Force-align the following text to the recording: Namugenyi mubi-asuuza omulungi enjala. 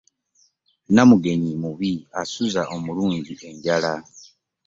Namugenyi 0.93 1.51
mubi-asuuza 1.61 2.61
omulungi 2.75 3.33
enjala. 3.49 3.93